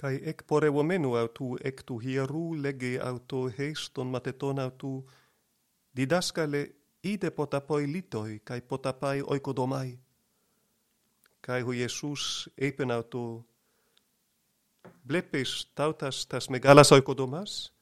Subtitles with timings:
[0.00, 4.92] kai ek porevo menu autu ek tu hieru lege auto heiston mateton autu.
[5.96, 6.62] Didaskale
[7.02, 9.98] ide potapoi litoi kai potapai oikodomai.
[11.44, 13.44] Kai ho Jesus epen auto.
[15.04, 17.72] Blepis tautas tas megalas oikodomas.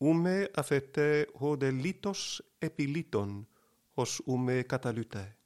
[0.00, 3.44] Ume afete ho de litos epiliton
[3.96, 5.37] os ume katalytae.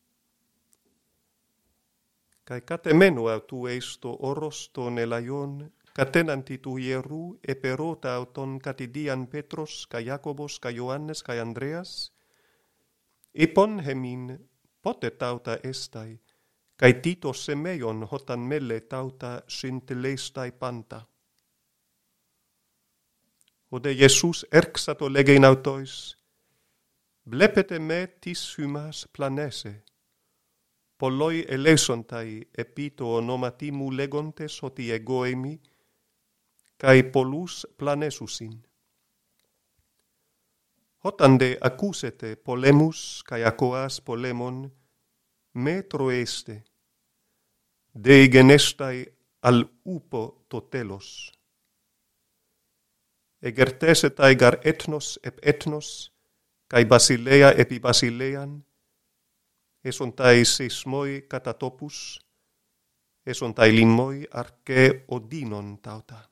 [2.44, 10.58] Kai katemenu autu eisto oroston elaion, katenanti tu hieru, perota auton katidian Petros, kai Jakobos,
[10.58, 12.12] kai Ioannes, kai Andreas,
[13.34, 14.48] ipon hemin
[14.82, 16.18] pote tauta estai,
[16.76, 21.00] kai Tito semeion hotan melle tauta scintileistai panta.
[23.70, 26.16] Ode Iesus erxato legein autois,
[27.24, 29.84] blepete me tis humas planese,
[31.02, 35.56] polloi elesontai epito onomatimu legontes oti egoemi,
[36.78, 38.52] cae polus planesusin.
[41.04, 44.62] Hotande accusete polemus cae acoas polemon,
[45.54, 46.62] metro este,
[48.04, 49.06] de genestai
[49.42, 51.32] al upo totelos.
[53.42, 56.12] Egertesetai gar etnos ep etnos,
[56.70, 58.71] cae basilea epi basilean, eson
[59.82, 62.20] εσονται σεισμοί κατά τόπους,
[63.22, 66.30] εσονται λιμμοί αρκέ οδύνων τάωτα.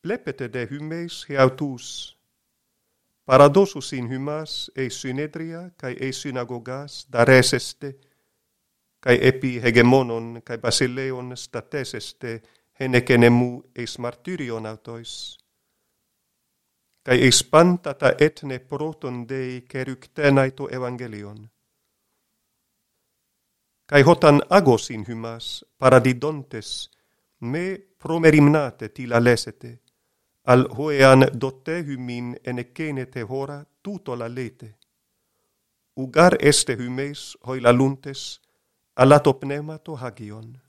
[0.00, 2.16] Βλέπετε δε χυμές εαυτούς,
[3.24, 7.98] παραδόσους ειν χυμάς hymas συνέδρια synedria kai συναγωγάς δαρέσεστε,
[8.98, 12.40] καί επί epi hegemonon βασιλέων στατέσεστε,
[12.72, 15.36] stateseste εκενεμού εις μαρτύριον αυτοίς,
[17.02, 21.50] kai expantata etne proton Dei keryktenai to evangelion.
[23.86, 26.90] Kai hotan agos in hymas paradidontes,
[27.40, 29.80] me promerimnate tila lesete,
[30.44, 32.64] al hoean dotte humin ene
[33.10, 34.78] te hora tuto la lete.
[35.96, 38.40] Ugar este hymeis hoi la luntes,
[38.94, 39.38] alato
[39.84, 40.60] to hagion.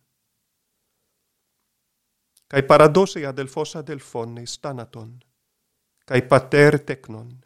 [2.47, 5.23] Kai paradosia del fossa del fonne stanaton,
[6.05, 7.43] kai pater teknon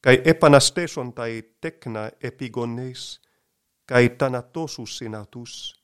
[0.00, 3.20] kai epanasteson tai tekna epigones
[3.86, 5.82] kai tanatosus sinatus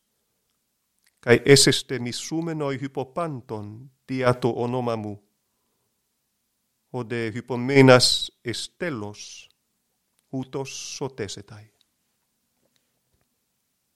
[1.20, 5.28] kai eseste missumenoi hypopanton diato onomamu.
[6.92, 9.48] Ode hypomenas estelos
[10.32, 11.66] utos sotesetai.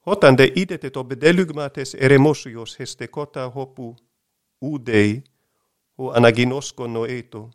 [0.06, 3.96] Hotan de idete to bedelugmates eremosios hestekota hopu
[4.60, 5.22] udei
[5.98, 7.50] o anaginosko noeto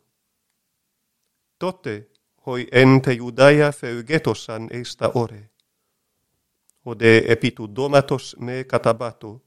[1.58, 2.10] eto tote
[2.46, 5.50] hoi ente judaia feugetosan eista ore.
[6.84, 9.42] Ode epitu domatos me katabato,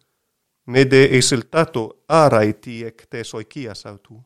[0.67, 4.21] me de esiltato arai tiek te soikias autu.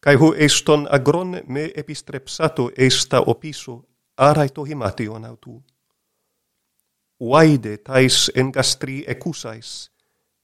[0.00, 3.84] Kai hu eston agron me epistrepsato eista opiso
[4.16, 5.62] arai tohimation autu.
[7.20, 9.90] Uaide tais en gastri ecusais,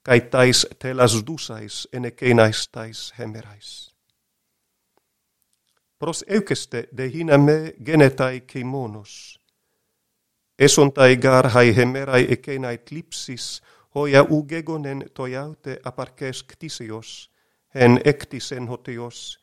[0.03, 3.98] kai tais telas dusais en ekenais tais hemerais
[5.99, 9.41] pros eukeste de hina me genetai kemonos.
[10.59, 13.63] Esontai garhai hemerai ekenai tlipsis,
[13.95, 17.31] hoia ugegonen toiaute aparkes ktisios,
[17.75, 19.39] hen ektisen hotios,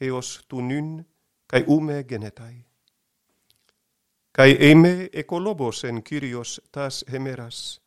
[0.00, 1.06] heos tu nyn,
[1.46, 2.64] kai ume genetai.
[4.32, 7.80] Kai eime ekolobos en kyrios tas hemeras,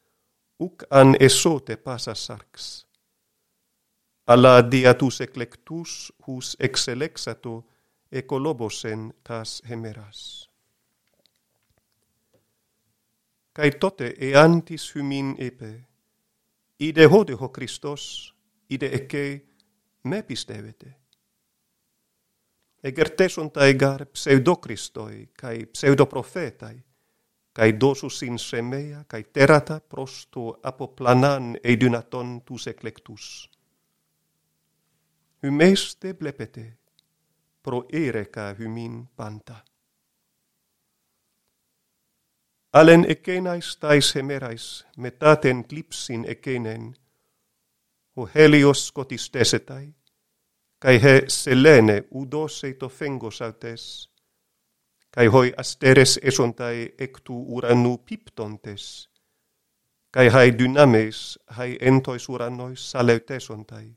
[0.60, 2.86] uk an esote pasas sarx.
[4.28, 7.64] Alla diatus eclectus hus exelexato,
[8.16, 10.50] ekolobosen tas hemeras.
[13.54, 15.72] Kai tote e antis humin epe,
[16.80, 18.34] ide hode ho Christos,
[18.70, 19.26] ide eke
[20.04, 20.96] me pistevete.
[22.84, 26.76] Egerteson ta egar pseudokristoi, kai pseudoprofetai,
[27.56, 33.50] kai dosus in semea, kai terata prosto apoplanan eidunaton tus eclectus.
[35.44, 36.66] Hymeste blepete,
[37.66, 39.56] pro ereka hymin panta.
[42.74, 46.96] Alen ekenais tais hemerais metaten klipsin ekenen,
[48.16, 49.88] o helios kotistesetai,
[50.80, 54.10] kai he selene udose to fengos autes,
[55.12, 59.10] kai hoi asteres esontai ectu uranu piptontes,
[60.12, 63.88] kai hai dynames hai entois uranois saleutesontai,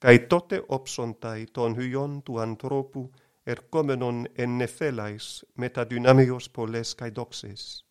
[0.00, 3.02] Kai tote opsontai ton hyon tu anthropu
[3.46, 7.84] ercomenon en nephelais metadynamios poles kai doxes.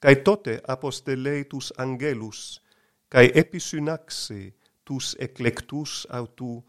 [0.00, 2.60] Kai tote apostelei tus angelus
[3.08, 4.52] kai episynaxe
[4.84, 6.64] tus eklektus autu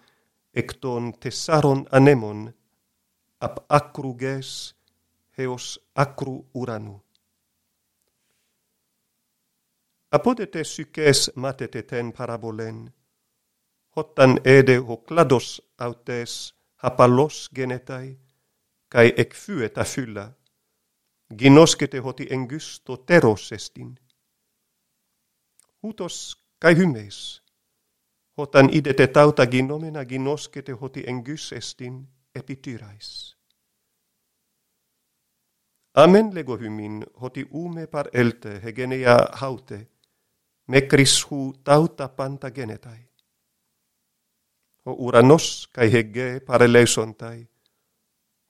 [0.53, 2.53] ekton tesaron anemon
[3.41, 4.75] ap acruges
[5.38, 6.95] heos acru uranu.
[10.11, 12.77] Apodete syces matete ten parabolen
[13.99, 18.17] hotan ede hoklados autes hapalos genetai,
[18.89, 19.13] kai
[19.75, 20.31] a fylla,
[21.39, 23.99] ginoskete hoti engysto teros estin.
[25.83, 27.43] Hutos kai hymeis,
[28.37, 33.35] hotan idete tauta ginomena ginoskete hoti engus estin epityrais.
[35.95, 39.87] Amen lego hymin hoti ume par elte hegenia haute,
[40.67, 43.08] mekris hu tauta panta genetai
[44.85, 47.47] o uranos kai hege parelesontai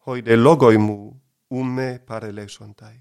[0.06, 2.98] hoi de logoi ume umme parelesontai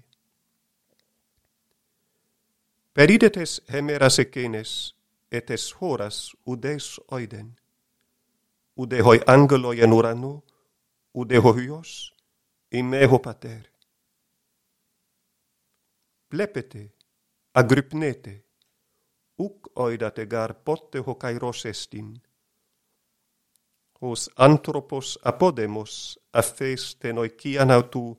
[2.93, 4.99] peridetes hemeras ekenes
[5.31, 5.49] et
[5.79, 7.55] horas udes oiden.
[8.75, 10.43] Ude hoi angeloi en urano
[11.13, 12.13] ude hoios
[12.71, 13.69] imeho pater.
[16.29, 16.93] Plepete
[17.53, 18.45] agrypnete
[19.37, 22.21] uc oidate gar potte hoc aeros estin
[24.01, 28.17] hos anthropos apodemos affes ten oikian autu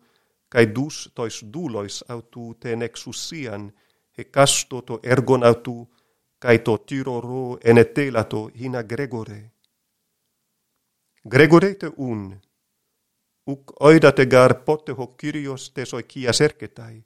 [0.49, 3.73] kai dus tois dulois autu ten exusian
[4.19, 5.77] e casto to ergon autu
[6.39, 9.41] kai to tyro ro enetelato hina gregore.
[11.81, 12.41] Te un
[13.47, 16.97] uc oidate gar pote ho kyrios tes oikias erketai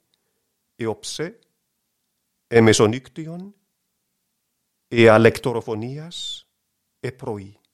[0.81, 1.25] e opse
[2.49, 3.53] e mesoniction
[4.89, 6.45] e alectorofonias
[7.01, 7.64] e proi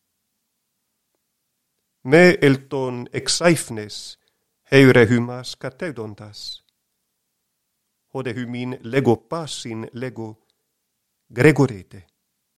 [2.03, 4.17] ne elton exaifnes
[4.71, 6.63] heure humas catedontas.
[8.13, 10.47] Hode humin lego passin lego
[11.33, 12.10] gregorete.